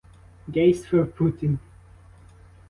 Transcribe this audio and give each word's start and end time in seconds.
Gays 0.49 0.87
for 0.87 1.05
Putin! 1.05 1.59